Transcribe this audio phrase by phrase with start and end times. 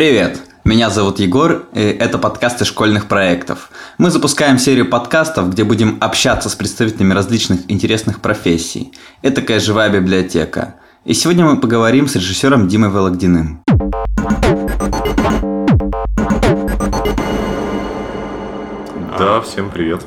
[0.00, 0.40] Привет!
[0.64, 3.70] Меня зовут Егор, и это подкасты школьных проектов.
[3.98, 8.94] Мы запускаем серию подкастов, где будем общаться с представителями различных интересных профессий.
[9.20, 10.76] Это такая живая библиотека.
[11.04, 13.62] И сегодня мы поговорим с режиссером Димой Вологдиным.
[19.18, 20.00] Да, всем привет.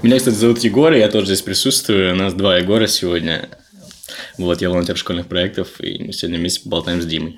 [0.00, 2.14] Меня, кстати, зовут Егор, и я тоже здесь присутствую.
[2.14, 3.50] У нас два Егора сегодня.
[4.38, 7.36] Вот, я волонтер школьных проектов, и мы сегодня вместе поболтаем с Димой.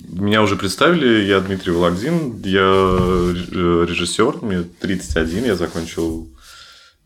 [0.00, 6.28] Меня уже представили, я Дмитрий Вологдин, я э, режиссер, мне 31, я закончил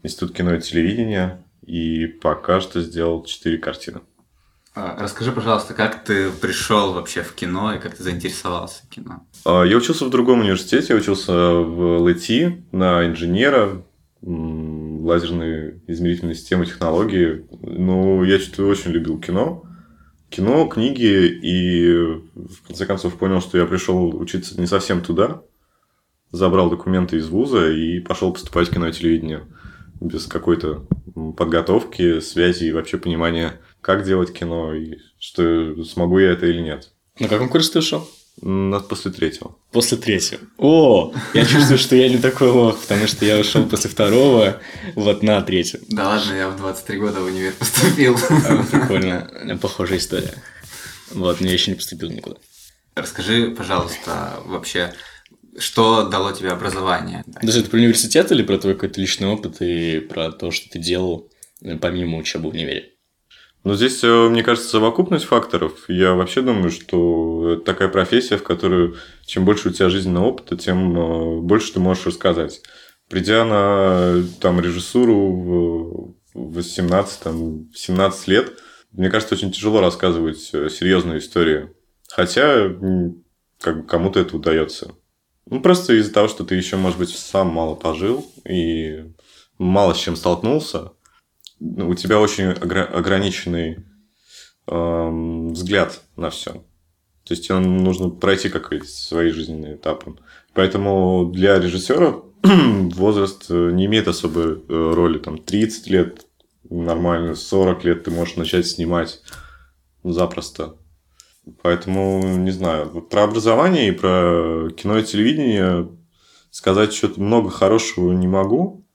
[0.02, 4.00] Институт кино и телевидения, и пока что сделал 4 картины.
[4.74, 9.26] А, расскажи, пожалуйста, как ты пришел вообще в кино и как ты заинтересовался кино?
[9.44, 13.82] А, я учился в другом университете, я учился в ЛТ на инженера,
[14.22, 17.44] лазерные измерительные системы, технологии.
[17.60, 19.64] Но я что-то очень любил кино.
[20.30, 21.90] Кино, книги, и
[22.34, 25.42] в конце концов понял, что я пришел учиться не совсем туда.
[26.30, 29.46] Забрал документы из вуза и пошел поступать в кино и телевидение.
[30.00, 30.86] Без какой-то
[31.36, 36.92] подготовки, связи и вообще понимания, как делать кино, и что смогу я это или нет.
[37.18, 38.08] На каком курсе ты ушел?
[38.88, 39.56] После третьего.
[39.72, 40.40] После третьего.
[40.56, 44.60] О, я чувствую, что я не такой лох, потому что я ушел после второго,
[44.94, 45.80] вот на третьем.
[45.88, 48.16] Да ладно, я в 23 года в универ поступил.
[48.30, 50.34] А, прикольно, похожая история.
[51.10, 52.36] Вот, но я еще не поступил никуда.
[52.94, 54.92] Расскажи, пожалуйста, вообще,
[55.58, 57.24] что дало тебе образование?
[57.42, 60.78] Даже это про университет или про твой какой-то личный опыт и про то, что ты
[60.78, 61.30] делал
[61.80, 62.92] помимо учебы в универе?
[63.68, 65.74] Но здесь, э, мне кажется, совокупность факторов.
[65.88, 68.96] Я вообще думаю, что это такая профессия, в которую
[69.26, 72.62] чем больше у тебя жизненного опыта, тем э, больше ты можешь рассказать.
[73.10, 78.58] Придя на там, режиссуру в 18, там, 17 лет,
[78.92, 81.76] мне кажется, очень тяжело рассказывать э, серьезную историю.
[82.08, 82.70] Хотя
[83.60, 84.94] как бы кому-то это удается.
[85.44, 89.12] Ну, просто из-за того, что ты еще, может быть, сам мало пожил и
[89.58, 90.92] мало с чем столкнулся,
[91.60, 93.84] у тебя очень ограниченный
[94.66, 95.10] э,
[95.50, 96.52] взгляд на все.
[97.24, 100.16] То есть тебе нужно пройти какие-то свои жизненные этапы.
[100.54, 105.18] Поэтому для режиссера возраст э, не имеет особой э, роли.
[105.18, 106.26] Там 30 лет
[106.70, 109.20] нормально, 40 лет ты можешь начать снимать
[110.04, 110.76] запросто.
[111.62, 115.88] Поэтому, не знаю, про образование и про кино и телевидение
[116.50, 118.86] сказать что-то много хорошего не могу.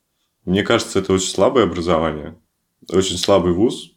[0.45, 2.37] Мне кажется, это очень слабое образование
[2.89, 3.91] очень слабый вуз.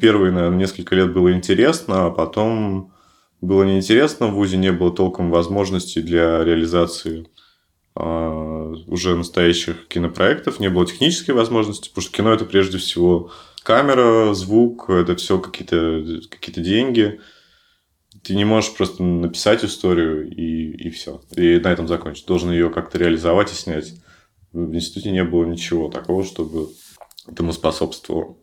[0.00, 2.92] Первые, наверное, несколько лет было интересно, а потом
[3.40, 4.28] было неинтересно.
[4.28, 7.26] В ВУЗе не было толком возможностей для реализации
[7.94, 13.30] а, уже настоящих кинопроектов, не было технической возможности, потому что кино это прежде всего
[13.62, 17.20] камера, звук, это все какие-то какие деньги.
[18.22, 21.22] Ты не можешь просто написать историю и, и все.
[21.34, 22.26] И на этом закончить.
[22.26, 23.94] Должен ее как-то реализовать и снять.
[24.52, 26.68] В институте не было ничего такого, чтобы
[27.26, 28.36] этому способствовало.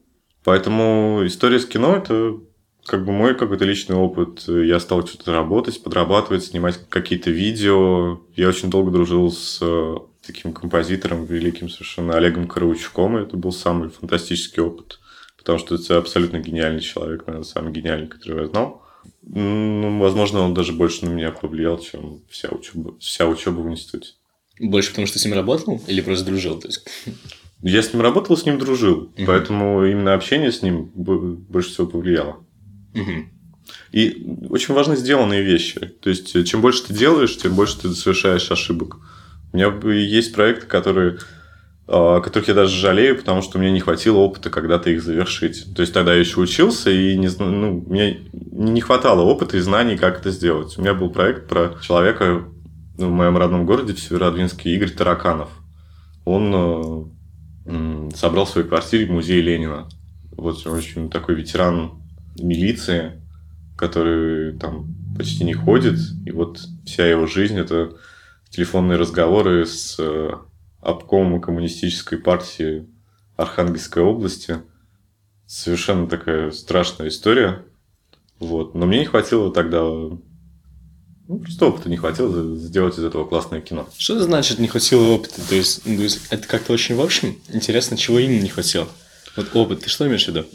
[0.44, 2.40] Поэтому история с кино– это
[2.86, 4.48] как бы мой какой-то личный опыт.
[4.48, 8.22] Я стал что-то работать, подрабатывать, снимать какие-то видео.
[8.36, 9.96] Я очень долго дружил с э,
[10.26, 13.18] таким композитором великим совершенно Олегом Караучком.
[13.18, 15.00] Это был самый фантастический опыт.
[15.38, 18.82] Потому что это абсолютно гениальный человек, наверное, самый гениальный, который я знал.
[19.22, 24.14] Ну, возможно, он даже больше на меня повлиял, чем вся учеба, вся учеба в институте.
[24.60, 26.60] Больше потому, что с ним работал или просто дружил?
[26.60, 26.88] То есть...
[27.62, 29.12] Я с ним работал, с ним дружил.
[29.18, 29.26] Угу.
[29.26, 32.38] Поэтому именно общение с ним больше всего повлияло.
[32.96, 33.26] Угу.
[33.92, 35.80] И очень важны сделанные вещи.
[35.80, 38.98] То есть, чем больше ты делаешь, тем больше ты совершаешь ошибок.
[39.52, 41.20] У меня есть проекты, которые
[41.92, 45.74] а, о которых я даже жалею, потому что мне не хватило опыта когда-то их завершить.
[45.76, 49.98] То есть тогда я еще учился, и не, ну, мне не хватало опыта и знаний,
[49.98, 50.78] как это сделать.
[50.78, 52.44] У меня был проект про человека
[52.96, 55.50] в моем родном городе, в Северодвинске, Игорь Тараканов.
[56.26, 57.04] Он э,
[58.16, 59.88] собрал в своей квартире музей Ленина.
[60.32, 62.02] Вот очень такой ветеран
[62.40, 63.22] милиции,
[63.78, 66.00] который там почти не ходит.
[66.26, 67.98] И вот вся его жизнь– это
[68.50, 70.32] телефонные разговоры с э,
[70.82, 72.88] обкомом коммунистической партии
[73.36, 74.58] Архангельской области.
[75.46, 77.66] Совершенно такая страшная история.
[78.40, 78.76] Вот.
[78.76, 79.84] Но мне не хватило тогда
[81.30, 83.88] ну, просто опыта не хватило сделать из этого классное кино.
[84.00, 85.40] Что значит не хватило опыта?
[85.48, 87.38] То есть, ну, то есть это как-то очень в общем?
[87.54, 88.88] Интересно, чего именно не хватило?
[89.36, 90.46] Вот опыт, ты что имеешь в виду?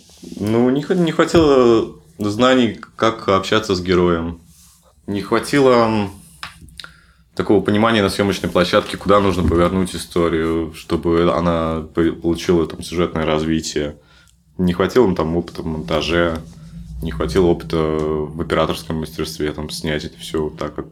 [0.41, 4.41] Ну, не, не хватило знаний, как общаться с героем.
[5.07, 6.11] Не хватило
[7.37, 13.99] такого понимания на съемочной площадке, куда нужно повернуть историю, чтобы она получила там сюжетное развитие.
[14.59, 16.41] Не хватило там опыта в монтаже,
[17.05, 20.87] не хватило опыта в операторском мастерстве, там, снять это все так, как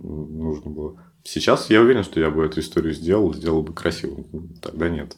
[0.00, 0.96] нужно было.
[1.22, 4.24] Сейчас я уверен, что я бы эту историю сделал, сделал бы красиво.
[4.60, 5.16] Тогда нет.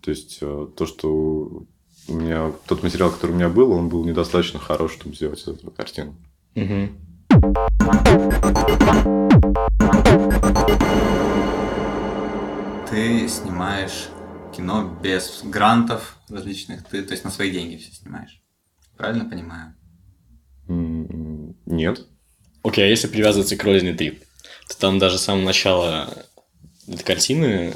[0.00, 1.66] То есть, э, то, что
[2.08, 2.52] у меня...
[2.66, 6.16] Тот материал, который у меня был, он был недостаточно хорош, чтобы сделать эту картину.
[6.56, 6.88] Угу.
[12.90, 14.08] Ты снимаешь
[14.56, 18.39] кино без грантов различных, ты, то есть на свои деньги все снимаешь.
[19.00, 19.74] Правильно понимаю?
[21.64, 22.06] Нет.
[22.62, 24.10] Окей, а если привязываться к Родине 3,
[24.68, 26.12] то там даже с самого начала
[26.86, 27.72] этой картины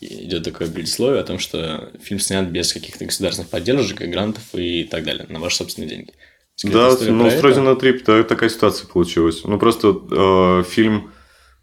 [0.00, 5.02] идет такое предисловие о том, что фильм снят без каких-то государственных поддержек, грантов и так
[5.02, 6.12] далее, на ваши собственные деньги.
[6.54, 7.40] Скажите Да, ну, с?
[7.40, 9.42] Родина Трип та- такая ситуация получилась.
[9.42, 11.10] Ну, просто э, фильм,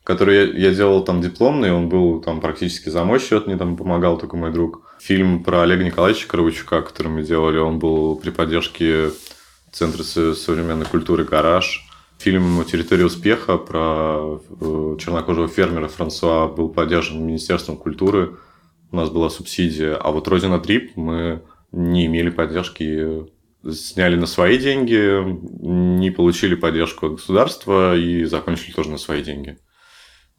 [0.03, 3.77] который я, я делал там дипломный, он был там практически за мой счет, мне там
[3.77, 4.86] помогал только мой друг.
[4.99, 9.11] Фильм про Олега Николаевича Кровачука, который мы делали, он был при поддержке
[9.71, 11.83] Центра со- современной культуры «Гараж».
[12.17, 18.37] Фильм «Территория успеха» про э, чернокожего фермера Франсуа был поддержан Министерством культуры.
[18.91, 19.95] У нас была субсидия.
[19.95, 23.27] А вот «Родина Трип» мы не имели поддержки
[23.69, 25.21] сняли на свои деньги,
[25.61, 29.57] не получили поддержку от государства и закончили тоже на свои деньги.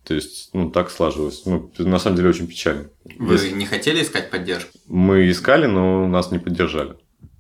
[0.09, 1.43] То есть, ну, так сложилось.
[1.45, 2.89] Ну, на самом деле, очень печально.
[3.19, 4.71] Вы Если- не хотели искать поддержку?
[4.87, 6.95] Мы искали, но нас не поддержали.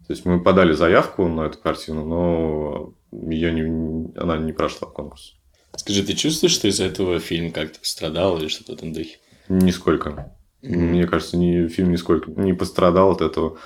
[0.06, 5.34] То есть, мы подали заявку на эту картину, но ее не, она не прошла конкурс.
[5.76, 9.16] Скажи, ты чувствуешь, что из-за этого фильм как-то пострадал или что-то в этом духе?
[9.48, 10.34] Нисколько.
[10.60, 13.56] Мне кажется, ни, фильм нисколько не пострадал от этого.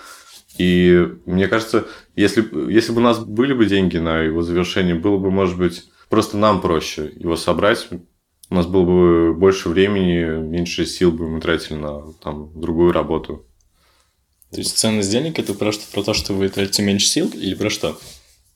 [0.58, 5.18] И мне кажется, если, если бы у нас были бы деньги на его завершение, было
[5.18, 7.88] бы, может быть, просто нам проще его собрать.
[8.52, 13.46] У нас было бы больше времени, меньше сил бы мы тратили на там, другую работу.
[14.50, 17.70] То есть ценность денег это просто про то, что вы тратите меньше сил или про
[17.70, 17.98] что?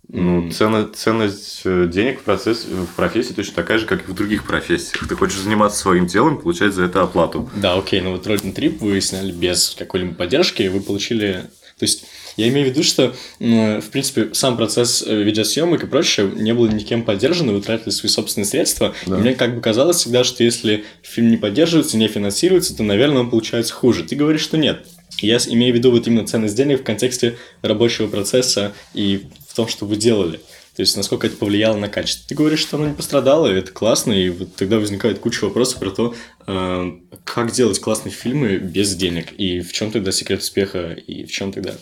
[0.08, 4.14] Ну, цена, ценность э, денег в, процессе, в профессии точно такая же, как и в
[4.14, 5.08] других профессиях.
[5.08, 7.48] Ты хочешь заниматься своим делом, получать за это оплату.
[7.56, 11.46] Да, окей, но вот Родин Трип вы сняли без какой-либо поддержки, и вы получили...
[11.78, 12.04] То есть,
[12.36, 16.68] я имею в виду, что, в принципе, сам процесс э, видеосъемок и прочее не был
[16.68, 18.94] никем поддержан, и вы тратили свои собственные средства.
[19.06, 19.16] Да.
[19.16, 23.20] И мне как бы казалось всегда, что если фильм не поддерживается, не финансируется, то, наверное,
[23.20, 24.04] он получается хуже.
[24.04, 24.86] Ты говоришь, что нет.
[25.20, 29.66] Я имею в виду вот именно ценность денег в контексте рабочего процесса и в том,
[29.68, 30.40] что вы делали.
[30.76, 32.28] То есть, насколько это повлияло на качество.
[32.28, 35.80] Ты говоришь, что оно не пострадало, и это классно, и вот тогда возникает куча вопросов
[35.80, 36.14] про то,
[36.46, 36.92] э,
[37.24, 41.50] как делать классные фильмы без денег, и в чем тогда секрет успеха, и в чем
[41.50, 41.72] тогда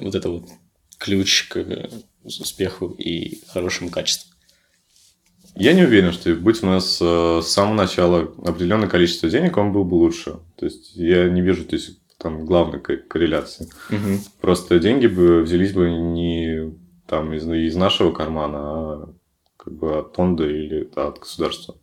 [0.00, 0.48] вот это вот
[0.98, 1.88] ключ к э,
[2.24, 4.32] успеху и хорошему качеству.
[5.56, 9.72] Я не уверен, что будь у нас э, с самого начала определенное количество денег, он
[9.72, 10.38] был бы лучше.
[10.56, 13.68] То есть я не вижу то есть, там главной ко- корреляции.
[13.90, 14.20] Мгм.
[14.40, 16.74] Просто деньги бы взялись бы не
[17.06, 19.14] там из, из нашего кармана, а
[19.56, 21.76] как бы от фонда или от государства.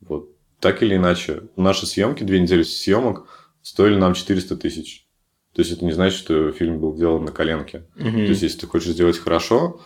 [0.00, 0.30] Вот.
[0.58, 3.28] Так или иначе, наши съемки, две недели съемок,
[3.62, 5.07] стоили нам 400 тысяч.
[5.58, 7.84] То есть это не значит, что фильм был сделан на коленке.
[7.96, 8.12] Мгм.
[8.12, 9.80] То есть, если ты хочешь сделать хорошо,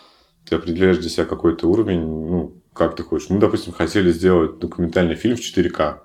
[0.47, 3.31] ты определяешь для себя какой-то уровень, ну, как ты хочешь.
[3.31, 6.03] Мы, допустим, хотели сделать документальный фильм в 4К,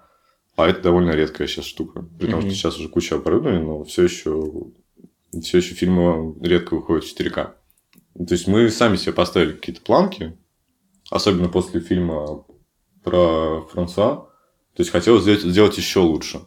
[0.57, 2.03] а это довольно редкая сейчас штука.
[2.19, 2.49] При том, Мгм.
[2.49, 4.51] что сейчас уже куча оборудования, но все еще,
[5.39, 7.53] все еще фильмы редко выходят в 4К.
[8.27, 10.35] То есть, мы сами себе поставили какие-то планки,
[11.11, 12.43] особенно после фильма
[13.05, 14.31] про Франсуа.
[14.75, 16.41] То есть, хотелось сделать, сделать еще лучше.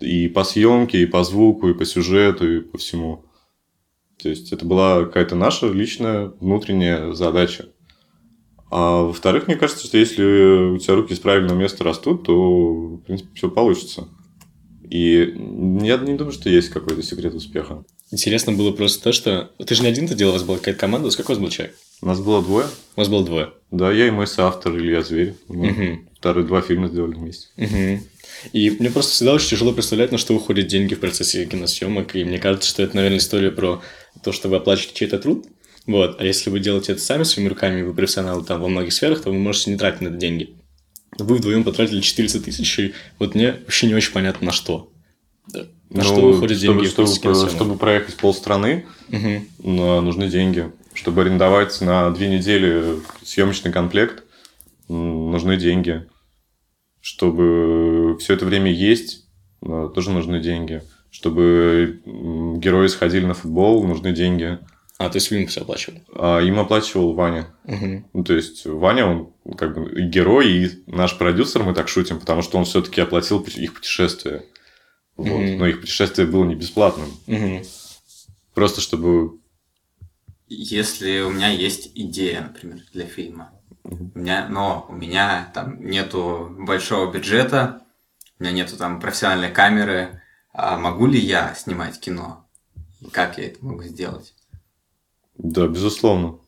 [0.00, 3.24] И по съемке, и по звуку, и по сюжету, и по всему.
[4.22, 7.66] То есть это была какая-то наша личная внутренняя задача.
[8.70, 12.98] А во-вторых, мне кажется, что если у тебя руки с правильного места растут, то, в
[12.98, 14.08] принципе, все получится.
[14.88, 15.34] И
[15.82, 17.84] я не думаю, что есть какой-то секрет успеха.
[18.12, 19.50] Интересно было просто то, что...
[19.64, 21.10] Ты же не один это делал, у вас была какая-то команда.
[21.10, 21.76] Сколько у вас был человек?
[22.02, 22.66] У нас было двое.
[22.96, 23.52] У вас было двое.
[23.70, 25.34] Да, я и мой соавтор Илья Зверь.
[25.48, 26.08] Мы Мгм.
[26.18, 27.48] вторые два фильма сделали вместе.
[27.56, 28.02] Мгм.
[28.52, 32.16] И мне просто всегда очень тяжело представлять, на что уходят деньги в процессе киносъемок.
[32.16, 33.82] И мне кажется, что это, наверное, история про
[34.22, 35.46] то, что вы оплачиваете чей-то труд.
[35.86, 36.20] Вот.
[36.20, 39.30] А если вы делаете это сами своими руками, вы профессионалы там во многих сферах, то
[39.30, 40.54] вы можете не тратить на это деньги.
[41.18, 44.92] Вы вдвоем потратили 400 тысяч, и вот мне вообще не очень понятно, на что.
[45.48, 45.66] Да.
[45.90, 47.54] На Ну, что уходят чтобы, деньги в чтобы, процессе киносъемок?
[47.54, 48.86] чтобы проехать полстраны,
[49.62, 50.70] но нужны деньги.
[50.94, 54.24] Чтобы арендовать на две недели съемочный комплект,
[54.88, 56.06] нужны деньги.
[57.00, 59.26] Чтобы все это время есть,
[59.60, 60.82] тоже нужны деньги.
[61.10, 62.00] Чтобы
[62.58, 64.58] герои сходили на футбол, нужны деньги.
[64.98, 66.04] А, то есть им все оплачивали.
[66.14, 67.48] А им оплачивал Ваня.
[67.64, 68.04] Мгм.
[68.12, 72.20] Ну, то есть Ваня, он как бы и герой, и наш продюсер, мы так шутим,
[72.20, 74.44] потому что он все-таки оплатил их путешествие.
[75.16, 75.26] Вот.
[75.26, 75.58] Мгм.
[75.58, 77.08] Но их путешествие было не бесплатным.
[77.26, 77.62] Мгм.
[78.54, 79.38] Просто чтобы
[80.48, 83.52] Если у меня есть идея, например, для фильма,
[83.84, 87.82] У меня, но у меня там нету большого бюджета,
[88.40, 90.22] у меня нету там профессиональной камеры.
[90.52, 92.48] А могу ли я снимать кино?
[93.00, 94.34] И как я это могу сделать?
[95.36, 96.38] Да, безусловно.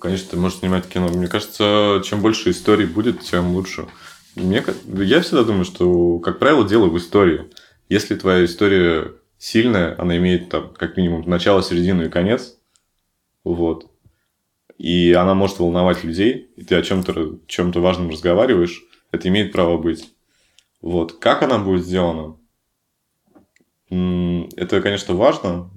[0.00, 1.08] Конечно, ты можешь снимать кино.
[1.08, 3.86] Мне кажется, чем больше историй будет, тем лучше.
[4.34, 7.50] Мне, я всегда думаю, что, как правило, дело в истории.
[7.88, 12.58] Если твоя история сильная, она имеет там как минимум начало, середину и конец,
[13.44, 13.90] вот,
[14.76, 18.82] и она может волновать людей, и ты о чем-то чем важном разговариваешь,
[19.12, 20.12] это имеет право быть.
[20.80, 21.18] Вот.
[21.18, 22.36] Как она будет сделана?
[23.88, 25.70] Это, конечно, важно,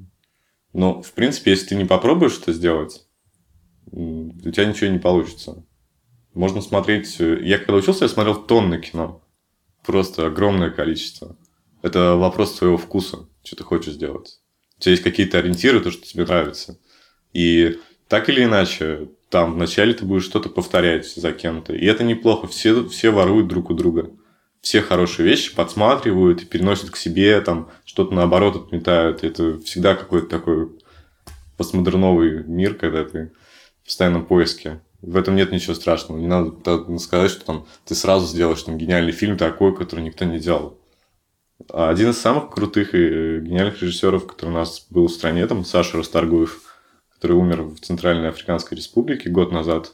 [0.73, 3.05] но, в принципе, если ты не попробуешь это сделать,
[3.91, 5.63] у тебя ничего не получится.
[6.33, 7.19] Можно смотреть...
[7.19, 9.23] Э, я когда учился, я смотрел тонны кино.
[9.85, 11.35] Просто огромное количество.
[11.81, 14.39] Это вопрос твоего вкуса, что ты хочешь сделать.
[14.77, 16.77] У тебя есть какие-то ориентиры, то, что тебе нравится.
[17.33, 21.73] И так или иначе, там вначале ты будешь что-то повторять за кем-то.
[21.73, 22.47] И это неплохо.
[22.47, 24.11] Все, все воруют друг у друга.
[24.61, 29.23] Все хорошие вещи подсматривают и переносят к себе, там что-то наоборот отметают.
[29.23, 30.69] Это всегда какой-то такой
[31.57, 33.31] постмодерновый мир, когда ты
[33.81, 34.81] в постоянном поиске.
[35.01, 36.19] В этом нет ничего страшного.
[36.19, 40.39] Не надо сказать, что там ты сразу сделаешь там гениальный фильм такой, который никто не
[40.39, 40.77] делал.
[41.71, 45.65] А один из самых крутых и гениальных режиссеров, который у нас был в стране, там
[45.65, 46.61] Саша Расторгуев,
[47.13, 49.93] который умер в Центральной Африканской Республике год назад.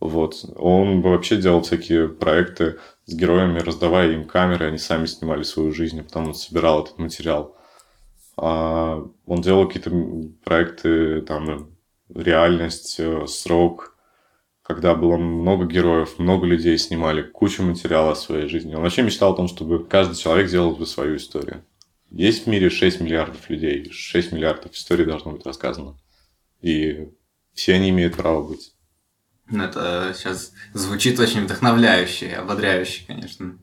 [0.00, 0.44] Вот.
[0.56, 6.00] Он вообще делал всякие проекты с героями, раздавая им камеры, они сами снимали свою жизнь,
[6.00, 7.56] а потом он собирал этот материал.
[8.36, 9.90] А он делал какие-то
[10.44, 11.70] проекты, там,
[12.14, 13.96] реальность, э, срок,
[14.62, 18.74] когда было много героев, много людей снимали, кучу материала о своей жизни.
[18.74, 21.64] Он вообще мечтал о том, чтобы каждый человек делал бы свою историю.
[22.10, 25.98] Есть в мире 6 миллиардов людей, 6 миллиардов историй должно быть рассказано.
[26.60, 27.08] И
[27.54, 28.74] все они имеют право быть.
[29.50, 33.58] Ну, это сейчас звучит очень вдохновляюще, ободряюще, конечно.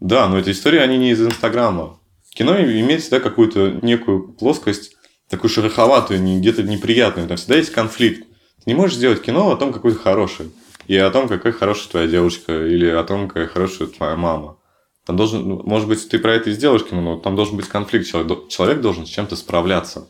[0.00, 1.98] Да, но эти истории, они не из Инстаграма.
[2.30, 4.96] Кино имеет всегда какую-то некую плоскость,
[5.28, 7.28] такую шероховатую, где-то неприятную.
[7.28, 8.26] Там всегда есть конфликт.
[8.64, 10.52] Ты не можешь сделать кино о том, какой ты хороший.
[10.86, 14.58] И о том, какая хорошая твоя девушка, или о том, какая хорошая твоя мама.
[15.06, 17.68] Там должен, ну, может быть, ты про это и сделаешь кино, но там должен быть
[17.68, 18.06] конфликт.
[18.06, 20.08] Человек должен с чем-то справляться.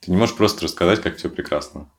[0.00, 1.90] Ты не можешь просто рассказать, как все прекрасно.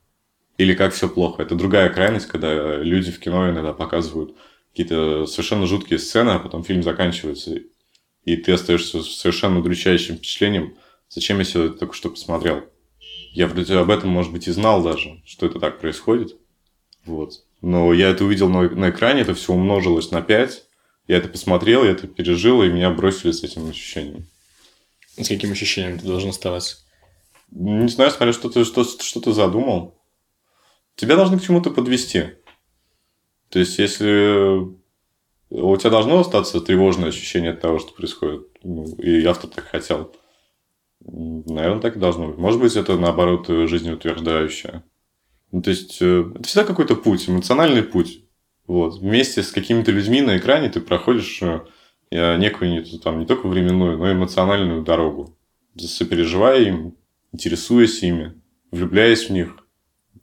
[0.58, 1.44] Или как все плохо.
[1.44, 4.36] Это другая крайность, когда люди в кино иногда показывают
[4.72, 7.60] какие-то совершенно жуткие сцены, а потом фильм заканчивается,
[8.24, 10.76] и ты остаешься с совершенно удручающим впечатлением,
[11.10, 12.64] зачем я все это только что посмотрел.
[13.34, 16.36] Я вроде об этом, может быть, и знал даже, что это так происходит.
[17.06, 17.44] Вот.
[17.62, 20.64] Но я это увидел на, на экране, это все умножилось на 5.
[21.08, 24.28] Я это посмотрел, я это пережил, и меня бросили с этим ощущением.
[25.18, 26.78] С каким ощущением ты должен оставаться?
[27.50, 29.97] Не знаю, смотря что ты, что, что ты задумал.
[30.98, 32.25] Тебя должны к чему-то подвести.
[33.50, 34.75] То есть, если
[35.50, 40.13] у тебя должно остаться тревожное ощущение от того, что происходит, ну, и автор так хотел,
[41.00, 42.38] Наверное, так и должно быть.
[42.38, 44.84] Может быть, это наоборот жизнеутверждающее.
[45.51, 48.24] Ну, то есть, э, это всегда какой-то путь, эмоциональный путь.
[48.66, 49.00] Вот.
[49.00, 51.62] Вместе с какими-то людьми на экране ты проходишь э,
[52.12, 55.38] некую не, там, не только временную, но и эмоциональную дорогу.
[55.77, 56.98] Сопереживая им,
[57.32, 59.56] интересуясь ими, влюбляясь в них.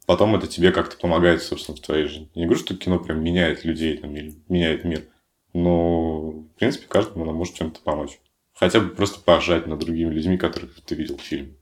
[0.06, 2.30] Потом это тебе как-то помогает, собственно, в твоей жизни.
[2.34, 5.04] Я не говорю, что кино прям меняет людей там, или меняет мир.
[5.54, 8.20] Но, в принципе, каждому оно может чем-то помочь.
[8.52, 11.54] Хотя бы просто поржать над другими людьми, которых ты видел в фильме.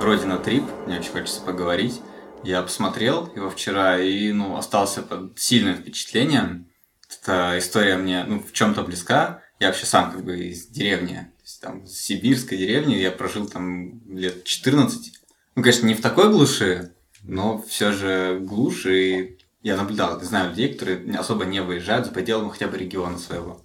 [0.00, 2.00] Родина Трип, мне очень хочется поговорить.
[2.44, 6.68] Я посмотрел его вчера и ну, остался под сильным впечатлением.
[7.10, 9.42] Эта история мне ну, в чем-то близка.
[9.60, 12.94] Я вообще сам как бы из деревни, там, сибирской деревни.
[12.94, 15.12] Я прожил там лет 14.
[15.54, 18.98] Ну, конечно, не в такой глуши, но все же глуши.
[18.98, 23.60] И я наблюдал, знаю людей, которые особо не выезжают за пределы хотя бы региона своего.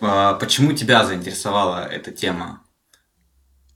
[0.00, 2.62] А, почему тебя заинтересовала эта тема?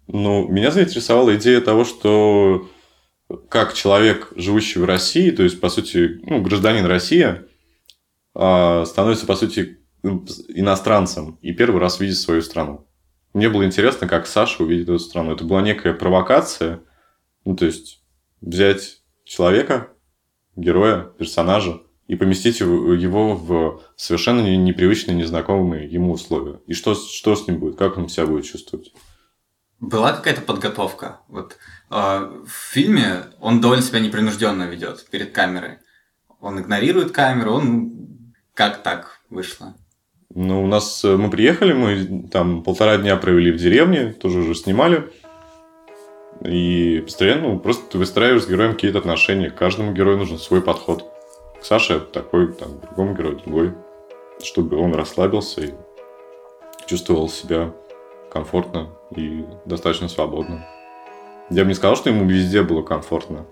[0.07, 2.69] Ну, меня заинтересовала идея того, что
[3.49, 7.43] как человек, живущий в России, то есть, по сути, ну, гражданин России,
[8.35, 12.87] а, становится, по сути, иностранцем и первый раз видит свою страну.
[13.33, 15.33] Мне было интересно, как Саша увидит эту страну.
[15.33, 16.83] Это была некая провокация,
[17.45, 18.03] ну, то есть,
[18.41, 19.89] взять человека,
[20.55, 26.61] героя, персонажа, и поместить его в совершенно непривычные, незнакомые ему условия.
[26.67, 28.93] И что, что с ним будет, как он себя будет чувствовать.
[29.81, 31.21] Была какая-то подготовка?
[31.29, 31.57] Вот
[31.91, 35.79] э, в фильме он довольно себя непринужденно ведет перед камерой.
[36.41, 39.75] Он игнорирует камеру, он как так вышло?
[40.35, 44.55] Ну, у нас э, мы приехали, мы там полтора дня провели в деревне, тоже уже
[44.55, 45.11] снимали.
[46.43, 49.51] И постоянно ну, просто ты выстраиваешь с героем какие-то отношения.
[49.51, 51.05] Каждому герою нужен свой подход.
[51.61, 53.75] К Саше такой, там, другому герою другой.
[54.43, 55.75] Чтобы он расслабился и
[56.87, 57.73] чувствовал себя
[58.31, 60.67] комфортно и достаточно свободно.
[61.51, 63.47] Я бы не сказал, что ему везде было комфортно.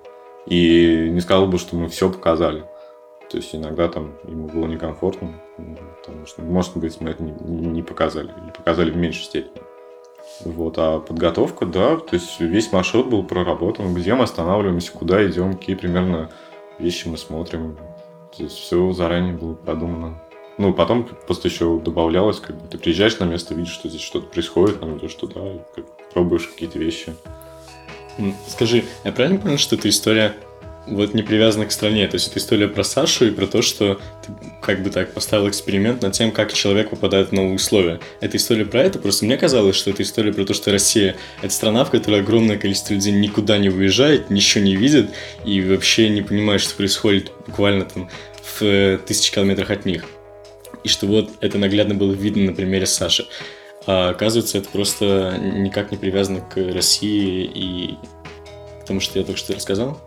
[0.46, 2.64] И не сказал бы, что мы все показали.
[3.30, 5.40] То есть иногда там ему было некомфортно,
[6.00, 9.62] потому что, может быть, мы это не, не показали, или показали в меньшей степени.
[10.45, 15.57] Вот, а подготовка, да, то есть весь маршрут был проработан, где мы останавливаемся, куда идем,
[15.57, 16.30] какие примерно
[16.78, 17.76] вещи мы смотрим.
[18.37, 20.23] То есть все заранее было продумано.
[20.57, 24.26] Ну, потом просто еще добавлялось, как бы ты приезжаешь на место, видишь, что здесь что-то
[24.26, 25.40] происходит, там идешь туда,
[25.75, 27.14] как, пробуешь какие-то вещи.
[28.47, 30.35] Скажи, я правильно понял, что эта история
[30.87, 32.06] вот не привязана к стране.
[32.08, 35.49] То есть это история про Сашу и про то, что ты как бы так поставил
[35.49, 38.00] эксперимент над тем, как человек попадает в новые условия.
[38.20, 38.99] Это история про это.
[38.99, 42.56] Просто мне казалось, что это история про то, что Россия— это страна, в которой огромное
[42.56, 45.10] количество людей никуда не выезжает, ничего не видит
[45.44, 48.10] и вообще не понимает, что происходит буквально там
[48.42, 50.04] в э, тысячи километрах от них.
[50.82, 53.26] И что вот это наглядно было видно на примере Саши.
[53.87, 57.99] А оказывается, это просто никак не привязано к России и
[58.82, 60.00] к тому, что я только что рассказал.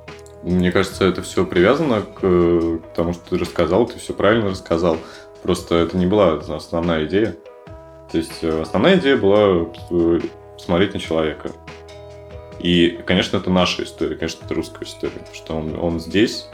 [0.43, 4.97] Мне кажется, это все привязано к, к тому, что ты рассказал, ты все правильно рассказал.
[5.41, 7.35] Просто это не была основная идея.
[8.11, 10.19] То есть э, основная идея была э,
[10.57, 11.49] смотреть на человека.
[12.59, 16.47] И, конечно, это наша история, конечно, это русская история, что он, он здесь.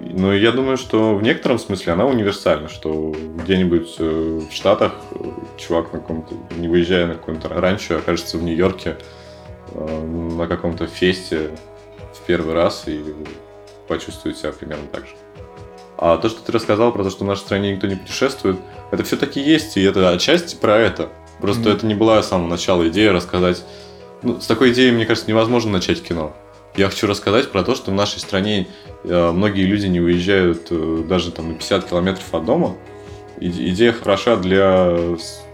[0.00, 4.92] Но я думаю, что в некотором смысле она универсальна, что где-нибудь э, в Штатах
[5.56, 8.98] чувак на каком-то, не выезжая на каком-то ранчо, окажется в Нью-Йорке
[9.74, 11.50] на каком-то фесте
[12.26, 13.02] первый раз и
[13.88, 15.12] почувствует себя примерно так же.
[15.96, 18.58] А то, что ты рассказал про то, что в нашей стране никто не путешествует,
[18.90, 21.08] это все-таки есть, и это отчасти про это.
[21.40, 21.76] Просто mm-hmm.
[21.76, 23.64] это не была с самого начала идея рассказать.
[24.22, 26.34] Ну, с такой идеей, мне кажется, невозможно начать кино.
[26.76, 28.66] Я хочу рассказать про то, что в нашей стране
[29.04, 32.76] э, многие люди не уезжают э, даже там на 50 километров от дома.
[33.38, 34.96] Идея хороша для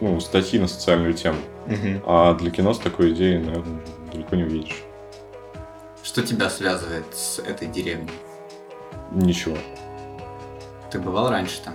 [0.01, 1.39] ну, статьи на социальную тему.
[1.67, 2.03] Mm-hmm.
[2.07, 3.81] А для кино с такой идеей, наверное,
[4.13, 4.85] далеко не увидишь.
[6.03, 8.11] Что тебя связывает с этой деревней?
[9.13, 9.57] Ничего.
[10.91, 11.75] Ты бывал раньше там?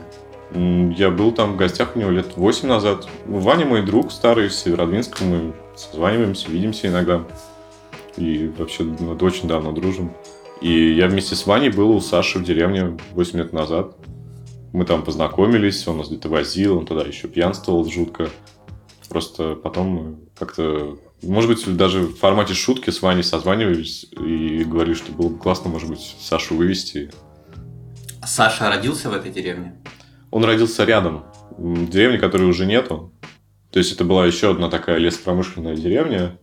[0.94, 3.08] Я был там в гостях у него лет 8 назад.
[3.26, 7.24] Ваня мой друг старый с Северодвинска, мы созваниваемся, видимся иногда.
[8.18, 10.14] И вообще мы очень давно дружим.
[10.62, 13.96] И я вместе с Ваней был у Саши в деревне 8 лет назад.
[14.74, 18.30] Мы там познакомились, он нас где-то возил, он тогда еще пьянствовал жутко.
[19.10, 25.12] Просто потом как-то может быть, даже в формате шутки с Ваней созванивались и говорили, что
[25.12, 27.12] было бы классно, может быть, Сашу вывести.
[28.24, 29.76] Саша родился в этой деревне?
[30.30, 31.26] Он родился рядом,
[31.58, 33.12] в деревне, которой уже нету.
[33.72, 36.38] То есть это была еще одна такая лесопромышленная деревня,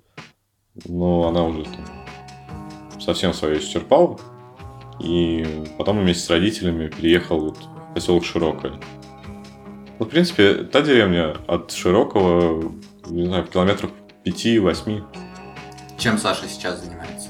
[0.84, 4.18] но она уже там совсем свое исчерпала.
[5.00, 8.80] И потом вместе с родителями переехал вот в поселок Широкое.
[10.02, 12.72] Вот, в принципе, та деревня от Широкого,
[13.08, 13.92] не знаю, в километрах
[14.24, 15.00] 5-8.
[15.96, 17.28] Чем Саша сейчас занимается?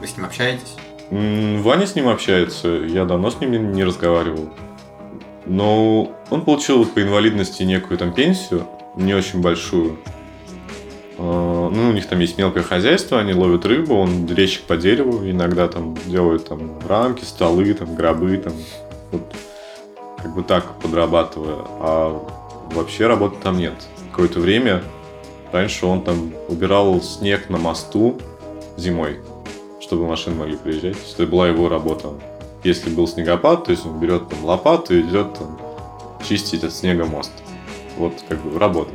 [0.00, 0.74] Вы с ним общаетесь?
[1.12, 4.50] Ваня с ним общается, я давно с ним не разговаривал.
[5.44, 9.96] Но он получил по инвалидности некую там пенсию, не очень большую.
[11.18, 15.24] А, ну, у них там есть мелкое хозяйство, они ловят рыбу, он резчик по дереву,
[15.24, 18.54] иногда там делают там рамки, столы, там гробы, там
[19.12, 19.22] вот,
[20.16, 21.58] как бы так подрабатывая.
[21.80, 22.26] А
[22.72, 23.74] вообще работы там нет.
[24.10, 24.82] Какое-то время
[25.52, 28.18] Раньше он там убирал снег на мосту
[28.76, 29.20] зимой,
[29.80, 30.96] чтобы машины могли приезжать.
[31.14, 32.10] это была его работа.
[32.64, 35.58] Если был снегопад, то есть он берет там лопату и идет там
[36.28, 37.30] чистить от снега мост.
[37.96, 38.90] Вот как бы работа.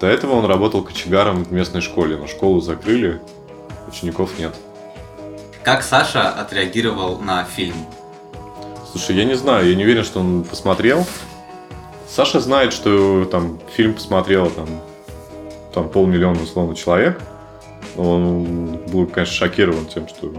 [0.00, 3.20] До этого он работал кочегаром в местной школе, но школу закрыли,
[3.88, 4.54] учеников нет.
[5.62, 7.76] Как Саша отреагировал на фильм?
[8.96, 11.04] Слушай, я не знаю, я не уверен, что он посмотрел.
[12.08, 14.66] Саша знает, что там фильм посмотрела там
[15.74, 17.20] там полмиллиона условно человек,
[17.98, 20.32] он был, конечно, шокирован тем, что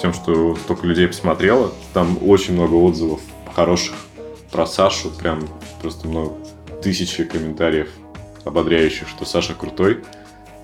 [0.00, 1.70] тем, что столько людей посмотрело.
[1.94, 3.20] Там очень много отзывов
[3.54, 3.94] хороших
[4.50, 5.46] про Сашу, прям
[5.80, 6.32] просто много
[6.82, 7.88] тысячи комментариев
[8.44, 10.02] ободряющих, что Саша крутой.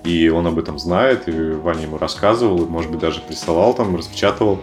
[0.03, 3.95] И он об этом знает, и Ваня ему рассказывал, и, может быть, даже присылал там,
[3.95, 4.59] распечатывал.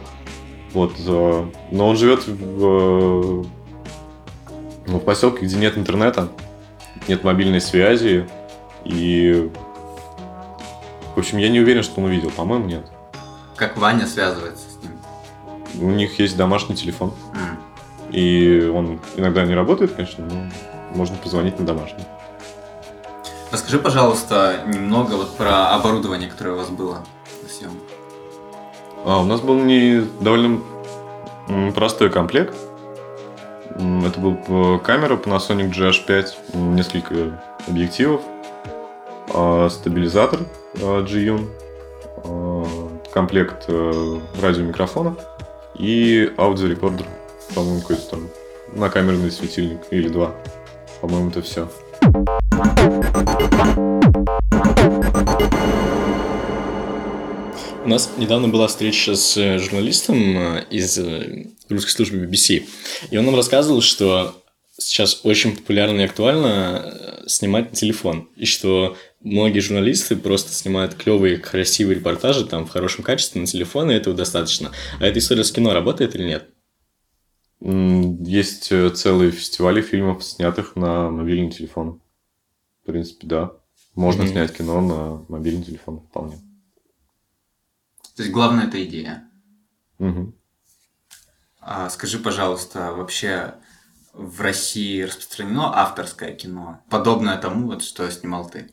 [0.72, 0.94] Вот.
[1.06, 3.46] Э, но он живет в,
[4.86, 6.28] ну, в поселке, где нет интернета
[7.08, 8.28] нет мобильной связи.
[8.84, 9.50] И,
[11.14, 12.30] в общем, я не уверен, что он увидел.
[12.30, 12.86] По-моему, нет.
[13.56, 15.82] Как Ваня связывается с ним?
[15.82, 17.12] У них есть домашний телефон.
[17.32, 18.12] Mm.
[18.12, 20.50] И он иногда не работает, конечно, но
[20.94, 22.04] можно позвонить на домашний.
[23.50, 27.04] Расскажи, пожалуйста, немного вот про оборудование, которое у вас было.
[29.06, 30.60] А, у нас был не довольно
[31.76, 32.54] простой комплект.
[33.76, 38.20] Это был э, камера Panasonic GH5, м, несколько объективов,
[39.32, 40.40] а, стабилизатор
[40.82, 41.46] а, G-Yun,
[42.24, 42.64] а,
[43.12, 45.14] комплект э, радиомикрофонов
[45.76, 47.06] и аудиорекордер,
[47.54, 48.28] по-моему, какой-то там
[48.72, 50.32] на камерный светильник или два.
[51.00, 51.68] По-моему, это все.
[57.86, 62.66] У нас недавно была встреча с э, журналистом э, из э, русской службы BBC,
[63.12, 64.42] и он нам рассказывал, что
[64.76, 71.36] сейчас очень популярно и актуально снимать на телефон, и что многие журналисты просто снимают клевые,
[71.38, 74.72] красивые репортажи там в хорошем качестве на телефон, и этого достаточно.
[74.98, 76.48] А эта история с кино работает или нет?
[77.60, 82.00] Есть целые фестивали фильмов, снятых на мобильный телефон.
[82.82, 83.52] В принципе, да.
[83.94, 84.32] Можно Мгм.
[84.32, 86.38] снять кино на мобильный телефон вполне.
[88.16, 89.28] То есть главная это идея.
[89.98, 90.34] Мгм.
[91.60, 93.54] А скажи, пожалуйста, вообще
[94.14, 98.70] в России распространено авторское кино, подобное тому, вот, что снимал ты?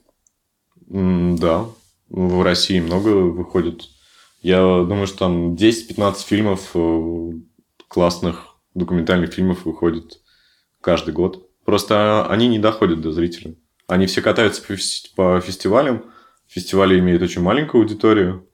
[0.90, 1.66] М, Да.
[2.08, 3.82] В России много выходит.
[4.42, 7.30] Я думаю, что там 10-15 фильмов, э,
[7.88, 10.20] классных документальных фильмов выходит
[10.80, 11.48] каждый год.
[11.64, 13.56] Просто они не доходят до зрителя.
[13.88, 14.62] Они все катаются
[15.16, 16.04] по фестивалям.
[16.46, 18.46] Фестивали имеют очень маленькую аудиторию.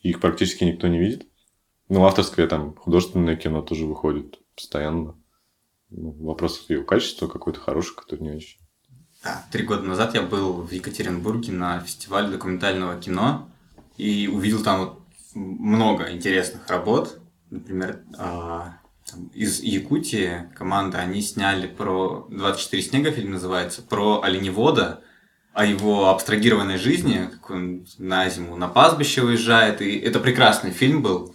[0.00, 1.26] Их практически никто не видит.
[1.88, 5.16] Ну, авторское там художественное кино тоже выходит постоянно.
[5.90, 8.58] Ну, вопрос его качества какой-то хороший, который не очень.
[9.24, 13.48] Да, три года назад я был в Екатеринбурге на фестивале документального кино
[13.96, 15.02] и увидел там вот
[15.34, 17.18] много интересных работ.
[17.50, 18.78] Например, а,
[19.34, 25.02] из Якутии команда, они сняли про 24 снега фильм называется, про оленевода,
[25.58, 29.82] о его абстрагированной жизни, как он на зиму на пастбище уезжает.
[29.82, 31.34] И это прекрасный фильм был.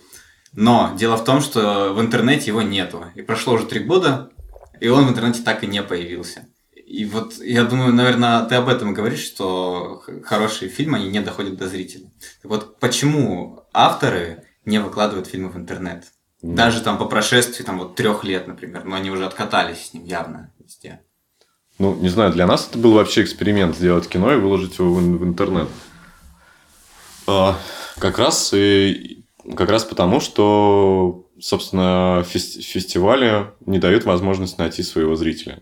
[0.53, 3.03] Но дело в том, что в интернете его нету.
[3.15, 4.31] И прошло уже три года,
[4.79, 6.47] и он в интернете так и не появился.
[6.73, 11.57] И вот я думаю, наверное, ты об этом говоришь, что хорошие фильмы, они не доходят
[11.57, 12.13] до зрителей.
[12.41, 16.05] Так вот, почему авторы не выкладывают фильмы в интернет?
[16.41, 20.05] Даже там по прошествии там вот трех лет, например, но они уже откатались с ним
[20.05, 21.01] явно везде.
[21.83, 25.01] Ну, не знаю, для нас это был вообще эксперимент сделать кино и выложить его в,
[25.01, 25.67] в интернет.
[27.27, 27.59] А,
[27.99, 29.25] как раз и
[29.57, 35.61] как раз потому, что, собственно, фес- фестивали не дают возможность найти своего зрителя.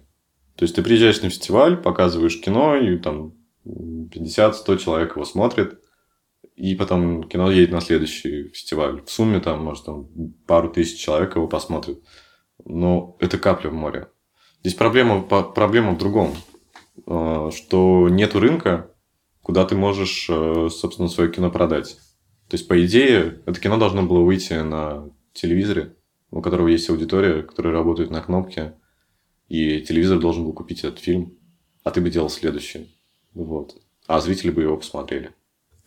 [0.55, 3.33] То есть ты приезжаешь на фестиваль, показываешь кино, и там
[3.65, 5.79] 50-100 человек его смотрит,
[6.55, 9.01] и потом кино едет на следующий фестиваль.
[9.01, 10.07] В сумме там, может, там
[10.45, 11.99] пару тысяч человек его посмотрит.
[12.63, 14.09] Но это капля в море.
[14.61, 16.35] Здесь проблема, проблема в другом,
[17.07, 18.91] э, что нету рынка,
[19.41, 21.97] куда ты можешь, э, собственно, свое кино продать.
[22.47, 25.95] То есть, по идее, это кино должно было выйти на телевизоре,
[26.29, 28.75] у которого есть аудитория, которая работает на кнопке,
[29.47, 31.33] и телевизор должен был купить этот фильм,
[31.83, 32.95] а ты бы делал следующий.
[33.33, 33.81] Вот.
[34.05, 35.33] А зрители бы его посмотрели.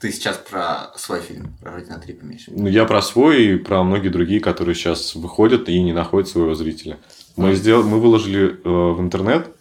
[0.01, 2.63] Ты сейчас про свой фильм, про Родина 3 имеешь в виду?
[2.63, 6.55] Ну, я про свой и про многие другие, которые сейчас выходят и не находят своего
[6.55, 6.99] зрителя.
[7.37, 9.55] Мы, сделали, мы выложили э, в интернет,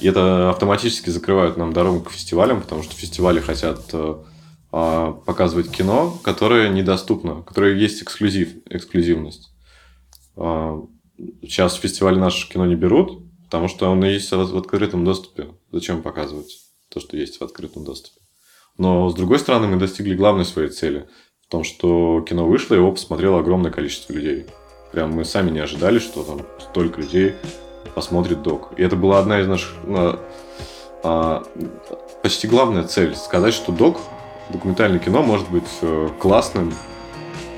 [0.00, 4.16] и это автоматически закрывает нам дорогу к фестивалям, потому что фестивали хотят э,
[4.72, 9.50] а, показывать кино, которое недоступно, которое есть эксклюзив, эксклюзивность.
[10.36, 10.82] А,
[11.42, 15.48] сейчас фестивали наше кино не берут, потому что оно есть в открытом доступе.
[15.72, 16.52] Зачем показывать
[16.90, 18.20] то, что есть в открытом доступе?
[18.78, 21.08] Но, с другой стороны, мы достигли главной своей цели.
[21.46, 24.46] В том, что кино вышло, его посмотрело огромное количество людей.
[24.92, 27.34] Прям мы сами не ожидали, что там столько людей
[27.94, 28.72] посмотрит док.
[28.76, 29.72] И это была одна из наших...
[29.84, 30.18] на-
[31.02, 31.44] а,
[32.22, 33.14] почти главная цель.
[33.14, 33.98] Сказать, что док,
[34.50, 36.74] документальное кино, может быть э, классным,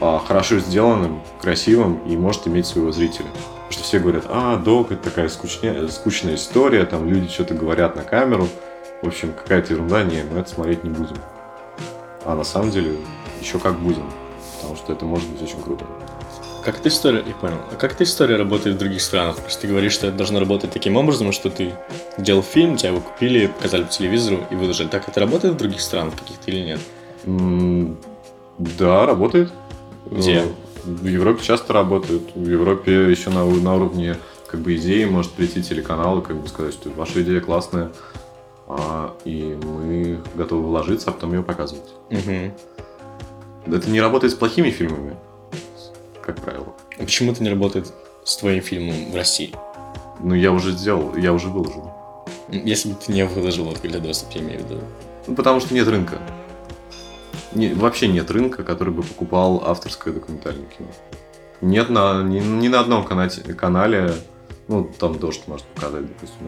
[0.00, 3.26] а, хорошо сделанным, красивым и может иметь своего зрителя.
[3.26, 7.96] Потому что все говорят, а, док, это такая скучня- скучная история, там люди что-то говорят
[7.96, 8.48] на камеру.
[9.02, 11.16] В общем, какая-то ерунда, не, мы это смотреть не будем.
[12.24, 12.96] А на самом деле
[13.40, 14.10] еще как будем,
[14.56, 15.84] потому что это может быть очень круто.
[16.64, 19.36] Как эта история, я понял, а как эта история работает в других странах?
[19.36, 21.72] То есть ты говоришь, что это должно работать таким образом, что ты
[22.18, 24.88] делал фильм, тебя его купили, показали по телевизору и выложили.
[24.88, 26.80] Так это работает в других странах каких-то или нет?
[27.24, 27.96] М,
[28.58, 29.52] Да, работает.
[30.10, 30.38] Где?
[30.40, 30.44] Э,
[30.84, 32.34] В Европе часто работают.
[32.34, 34.16] В Европе еще на, на уровне
[34.48, 37.92] как бы идеи может прийти телеканал и как бы сказать, что ваша идея классная,
[39.24, 41.88] и мы готовы вложиться, а потом ее показывать.
[42.10, 42.52] Мгм.
[43.66, 45.16] Это не работает с плохими фильмами,
[46.22, 46.74] как правило.
[46.98, 47.92] А почему это не работает
[48.24, 49.54] с твоим фильмом в России?
[50.20, 51.90] Ну, я уже сделал, я уже выложил.
[52.48, 54.80] Если бы ты не выложил открытый доступ, я имею в виду.
[55.26, 56.18] Ну, потому что нет рынка.
[57.52, 60.88] Не, вообще нет рынка, который бы покупал авторское документальное кино.
[61.60, 64.14] Нет на, ни, ни на одном канате, канале,
[64.68, 66.38] ну, там дождь может показать, допустим,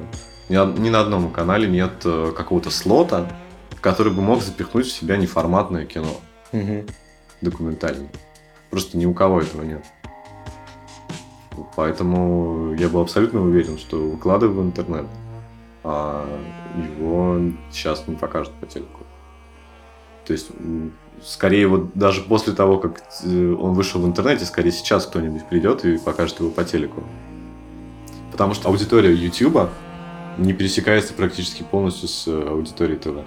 [0.48, 0.66] да.
[0.66, 3.28] ни, ни на одном канале нет э, какого-то слота,
[3.80, 6.20] который бы мог запихнуть в себя неформатное кино
[6.52, 6.84] Угу.
[7.40, 8.10] документальное.
[8.70, 9.84] Просто ни у кого этого нет.
[11.76, 15.06] Поэтому я был абсолютно уверен, что выкладываю в интернет,
[15.84, 16.26] а
[16.76, 19.00] его сейчас не покажут по телеку.
[20.24, 20.50] То есть,
[21.22, 25.84] скорее вот даже после того, как э, он вышел в интернете, скорее сейчас кто-нибудь придет
[25.84, 27.02] и покажет его по телеку.
[28.30, 29.68] Потому что аудитория YouTube
[30.38, 33.24] не пересекается практически полностью с э, аудиторией ТВ.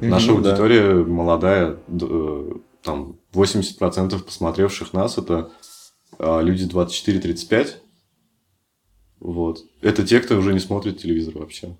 [0.00, 0.50] Наша Ну да.
[0.50, 5.50] аудитория молодая, э, там 80% посмотревших нас это
[6.18, 7.76] а, люди 24-35.
[9.20, 9.64] Вот.
[9.82, 11.76] Это те, кто уже не смотрит телевизор вообще.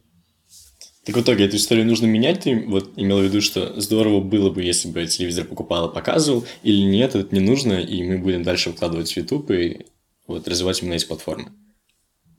[1.04, 2.40] Так в итоге эту историю нужно менять?
[2.40, 6.44] Ты вот имел в виду, что здорово было бы, если бы телевизор покупал и показывал,
[6.62, 9.86] или нет, это не нужно, и мы будем дальше выкладывать в YouTube и
[10.26, 11.52] вот развивать именно эти платформы.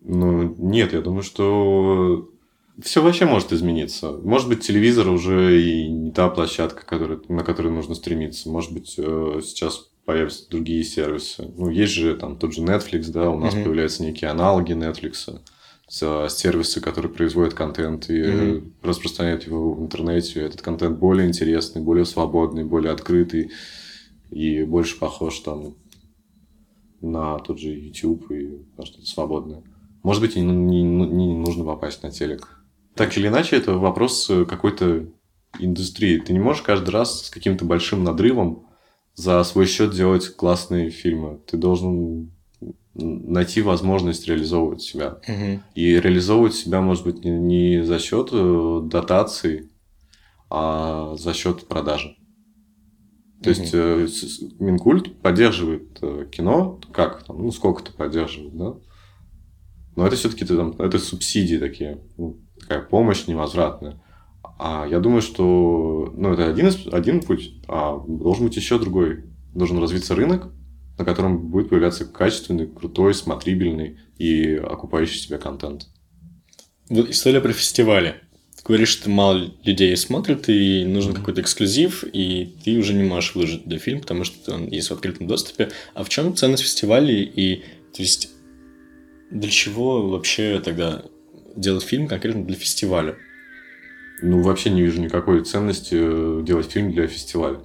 [0.02, 2.30] Ну, нет, я думаю, что
[2.82, 4.12] все вообще может измениться.
[4.12, 8.50] Может быть, телевизор уже и не та площадка, которая, на которую нужно стремиться.
[8.50, 11.52] Может быть, э, сейчас появятся другие сервисы.
[11.56, 13.64] Ну, есть же там тот же Netflix, да, у нас Мгм.
[13.66, 15.40] появляются некие аналоги Netflix,
[15.88, 18.74] с- сервисы, которые производят контент и э, Мгм.
[18.82, 20.42] распространяют его в интернете.
[20.42, 23.52] Этот контент более интересный, более свободный, более открытый
[24.32, 25.76] и больше похож там
[27.02, 29.62] на тот же YouTube и что-то свободное.
[30.04, 32.48] Может быть, и не, не- не нужно попасть на телек.
[32.96, 35.08] Так или иначе, это вопрос э, какой-то
[35.60, 36.20] индустрии.
[36.20, 38.68] Ты не можешь каждый раз с каким-то большим надрывом
[39.16, 41.40] за свой счет делать классные фильмы.
[41.46, 42.32] Ты должен
[42.94, 45.20] найти возможность реализовывать себя.
[45.76, 49.70] И реализовывать себя, может быть, не, за счет э, дотаций,
[50.50, 52.18] а за счет продажи.
[53.44, 54.08] То есть э,
[54.60, 58.76] Минкульт поддерживает э, кино, как там, ну сколько-то поддерживает, да?
[59.96, 64.02] Но это все-таки там, это субсидии такие, ну, такая помощь невозвратная.
[64.58, 69.26] А я думаю, что ну, это один, из- один путь, а должен быть еще другой.
[69.54, 70.54] Должен развиться рынок,
[70.98, 75.88] на котором будет появляться качественный, крутой, смотрибельный и окупающий себя контент.
[76.90, 78.16] Вот история про фестивали.
[78.58, 83.34] Ты говоришь, что мало людей смотрят, и нужен какой-то эксклюзив, и ты уже не можешь
[83.34, 85.72] выложить туда фильм, потому что он есть в открытом доступе.
[85.96, 87.24] А в чем ценность фестивалей?
[87.24, 87.64] И,
[87.96, 88.30] то есть,
[89.32, 91.04] для чего вообще тогда
[91.56, 93.16] делать фильм конкретно для фестиваля?
[94.22, 97.60] Ну, вообще не вижу никакой ценности э, делать фильм для фестиваля.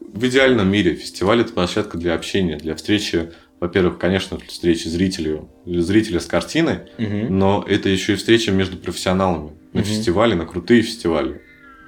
[0.00, 6.20] В идеальном мире фестиваль это площадка для общения, для встречи, во-первых, конечно, встречи зрителя, зрителя
[6.20, 7.38] с картиной, Мгм.
[7.38, 9.84] но это еще и встреча между профессионалами на Мгм.
[9.88, 11.40] фестивале, на крутые фестивали.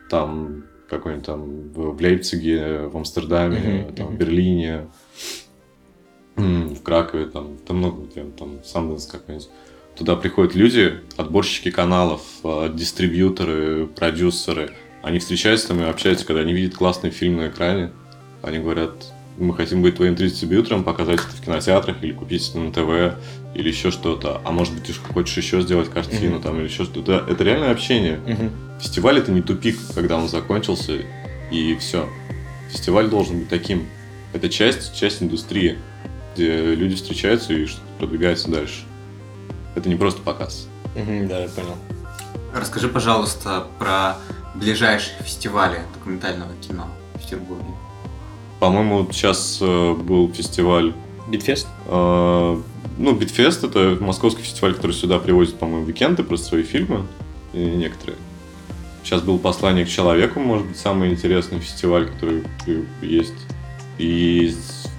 [0.08, 4.18] Там какой-нибудь там в Лейпциге, в Амстердаме, Мгм, там, в.
[4.18, 4.86] Берлине,
[6.36, 9.48] в Кракове, там, там много где, там, Санденс какой-нибудь.
[9.96, 14.72] Туда приходят люди, отборщики каналов, э, дистрибьюторы, продюсеры.
[15.02, 17.92] Они встречаются там и общаются, когда они видят классный фильм на экране.
[18.42, 18.90] Они говорят,
[19.38, 23.16] мы хотим быть твоим дистрибьютором, показать это в кинотеатрах или купить это на ТВ
[23.54, 24.42] или еще что-то.
[24.44, 26.42] А может быть, ты хочешь еще сделать картину Мгм.
[26.42, 27.24] там или еще что-то.
[27.26, 28.20] Это реальное общение.
[28.26, 28.50] Мгм.
[28.80, 30.98] Фестиваль это не тупик, когда он закончился
[31.50, 32.06] и все.
[32.70, 33.86] Фестиваль должен быть таким.
[34.34, 35.78] Это часть, часть индустрии,
[36.36, 38.84] где люди встречаются и что-то продвигается дальше.
[39.74, 40.68] Это не просто показ.
[40.94, 41.76] Да, я понял.
[42.54, 44.16] Расскажи, пожалуйста, про
[44.54, 47.64] ближайшие фестивали документального кино в Петербурге.
[48.60, 50.94] По-моему, сейчас э, был фестиваль,
[51.28, 51.66] Beat Fest?
[51.86, 52.60] э,
[52.98, 57.06] ну, Beat Fest, это московский фестиваль, который сюда привозит, по-моему, викенды, просто свои фильмы,
[57.52, 58.16] и некоторые.
[59.04, 62.44] Сейчас был «Послание к человеку», может быть, самый интересный фестиваль, который
[63.02, 63.34] есть.
[63.98, 64.54] И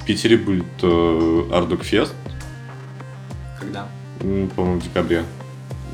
[0.07, 2.13] Питере будет э, Артдокфест,
[3.59, 3.89] Когда?
[4.21, 5.25] М, по-моему, в декабре.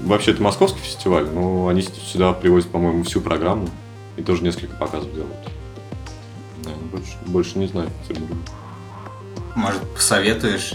[0.03, 3.67] Вообще, это московский фестиваль, но они сюда привозят, по-моему, всю программу
[4.15, 5.33] и тоже несколько показов делают.
[6.91, 8.35] Больше, больше не знаю в Петербурге.
[9.55, 10.73] Может, посоветуешь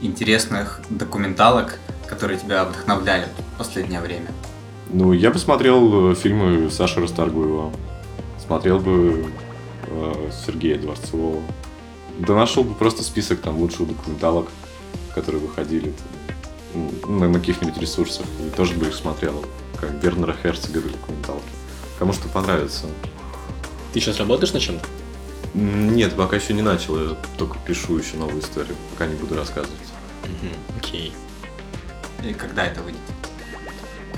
[0.00, 4.32] интересных документалок, которые тебя вдохновляли в последнее время?
[4.92, 7.72] Ну, я посмотрел э, фильмы Саши Расторгуева.
[8.44, 9.26] Смотрел бы
[9.86, 11.40] э, Сергея Дворцова.
[12.20, 14.48] Да нашел бы просто список там лучших документалок,
[15.14, 15.94] которые выходили
[16.74, 18.26] там, м, на, на каких-нибудь ресурсах.
[18.46, 19.44] И тоже бы их смотрел.
[19.80, 21.48] Как Бернера Херцога документалки.
[21.98, 22.86] Кому что понравится.
[23.92, 24.86] Ты сейчас работаешь на чем-то?
[25.54, 26.98] Нет, пока еще не начал.
[27.02, 28.76] Я только пишу еще новую историю.
[28.92, 29.78] Пока не буду рассказывать.
[30.78, 31.14] Окей.
[32.22, 33.00] И когда это выйдет?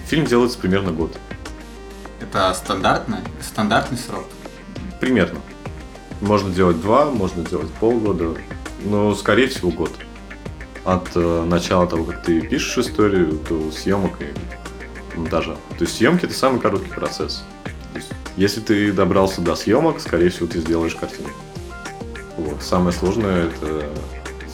[0.09, 1.17] Фильм делается примерно год.
[2.21, 4.27] Это стандартный, стандартный срок?
[5.01, 5.41] Примерно.
[6.23, 8.37] Можно делать два, можно делать полгода,
[8.85, 9.91] но, скорее всего, год.
[10.85, 15.57] От э, начала того, как ты пишешь историю, до съемок и монтажа.
[15.77, 17.43] То есть съемки это самый короткий процесс.
[17.97, 21.29] Есть, если ты добрался до съемок, скорее всего, ты сделаешь картину.
[22.37, 22.63] Вот.
[22.63, 23.89] Самое сложное это,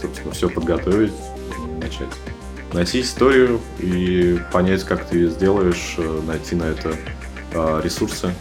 [0.01, 2.09] собственно, все подготовить и начать.
[2.73, 6.95] Найти историю и понять, как ты ее сделаешь, э, найти на это
[7.53, 8.35] э, ресурсы,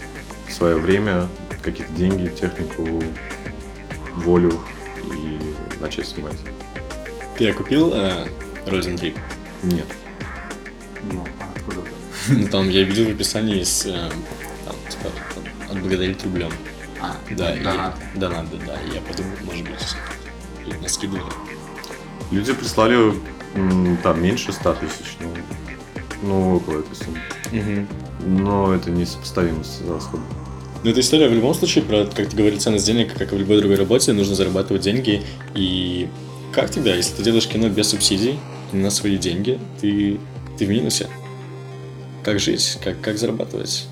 [0.50, 1.28] свое время,
[1.72, 3.04] какие-то деньги, технику,
[4.16, 4.60] волю
[5.14, 5.40] и
[5.82, 6.38] начать снимать.
[7.38, 8.26] Ты купил э,
[8.66, 9.18] Rosen Trip?
[9.64, 9.86] Нет.
[11.12, 11.26] Ну,
[11.56, 11.82] откуда
[12.30, 14.10] Ну, Там я видел в описании с э,
[14.66, 15.44] там, типа, там,
[15.78, 16.52] отблагодарить рублем.
[17.02, 17.96] А, Да, и- донат.
[18.16, 18.80] донат, да, да.
[18.94, 19.96] Я подумал, может быть,
[20.66, 21.24] люди наскидывали.
[22.32, 23.14] Люди прислали
[24.04, 25.34] там меньше 100 тысяч, ну,
[26.24, 27.88] ну около этой суммы.
[28.26, 30.26] Но это несопоставимо с расходом.
[30.88, 33.40] Ну, эта история в любом случае про, как ты говорил, ценность денег, как и в
[33.40, 35.22] любой другой работе, нужно зарабатывать деньги.
[35.54, 36.08] И
[36.54, 38.40] как тогда, если ты делаешь кино без субсидий,
[38.72, 40.18] на свои деньги, ты,
[40.58, 41.08] ты в минусе?
[42.24, 42.80] Как жить?
[42.82, 43.86] Как, как зарабатывать?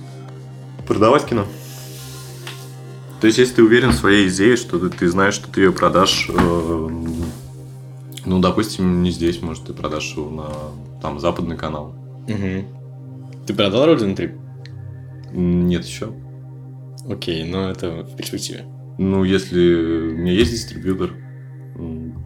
[0.87, 1.45] Продавать кино.
[3.19, 5.73] То есть, если ты уверен в своей идее, что ты, ты знаешь, что ты ее
[5.73, 6.89] продашь, э,
[8.25, 10.49] ну, допустим, не здесь, может, ты продашь его на
[11.01, 11.93] там западный канал.
[12.29, 12.65] Мгм.
[13.45, 14.31] Ты продал Родин Трип?
[15.33, 16.13] М, Нет еще.
[17.07, 18.65] Окей, но это в перспективе.
[18.97, 21.13] Ну, если у меня есть дистрибьютор,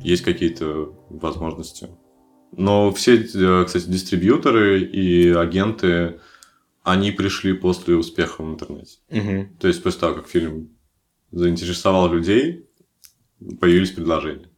[0.03, 1.89] есть какие-то возможности.
[2.51, 6.19] Но все, э, кстати, дистрибьюторы и агенты,
[6.83, 8.97] они пришли после успеха в интернете.
[9.09, 9.57] Мгм.
[9.59, 10.69] То есть после того, как фильм
[11.31, 12.67] заинтересовал людей,
[13.59, 14.49] появились предложения.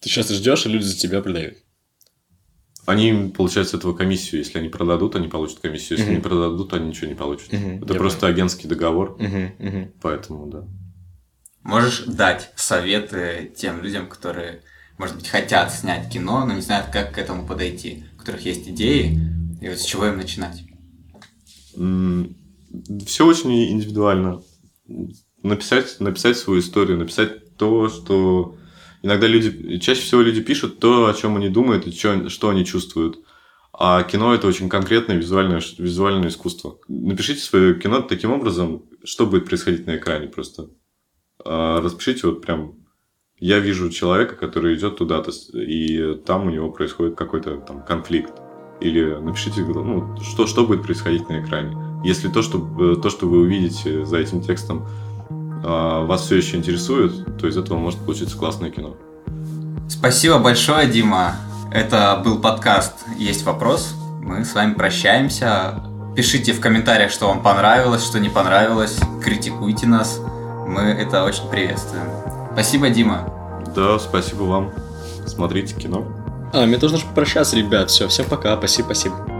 [0.00, 1.63] Ты сейчас ждешь, и люди за тебя продают.
[2.86, 4.40] Они получают с этого комиссию.
[4.40, 5.98] Если они продадут, они получат комиссию.
[5.98, 6.16] Если Мгм.
[6.18, 7.52] не продадут, они ничего не получат.
[7.52, 9.92] Мгм, Это просто агентский договор, Мгм, мгм.
[10.02, 10.64] поэтому да.
[11.62, 14.62] Можешь дать советы тем людям, которые,
[14.98, 18.68] может быть, хотят снять кино, но не знают, как к этому подойти, у которых есть
[18.68, 19.18] идеи,
[19.62, 20.62] и вот с чего им начинать?
[23.06, 24.42] Все очень индивидуально.
[25.42, 28.56] Написать, написать свою историю, написать то, что
[29.04, 32.64] иногда люди, чаще всего люди пишут то, о чем они думают и чё- что они
[32.64, 33.18] чувствуют.
[33.72, 36.78] А кино это очень конкретное визуальное, визуальное искусство.
[36.88, 40.70] Напишите свое кино таким образом, что будет происходить на экране просто.
[41.44, 42.76] А, Распишите вот прям
[43.38, 48.32] я вижу человека, который идет туда-то, и там у него происходит какой-то там конфликт.
[48.80, 51.76] Или напишите, ну, что, что будет происходить на экране.
[52.04, 54.86] Если то, что, э, то, что вы увидите за этим текстом,
[55.64, 58.96] вас все еще интересует, то из этого может получиться классное кино.
[59.88, 61.36] Спасибо большое, Дима.
[61.72, 63.94] Это был подкаст «Есть вопрос».
[64.22, 65.82] Мы с вами прощаемся.
[66.16, 68.98] Пишите в комментариях, что вам понравилось, что не понравилось.
[69.22, 70.20] Критикуйте нас.
[70.66, 72.06] Мы это очень приветствуем.
[72.52, 73.28] Спасибо, Дима.
[73.74, 74.72] Да, спасибо вам.
[75.26, 76.06] Смотрите кино.
[76.52, 77.90] А, мне тоже нужно попрощаться, ребят.
[77.90, 78.56] Все, всем пока.
[78.56, 79.33] Спасибо, спасибо.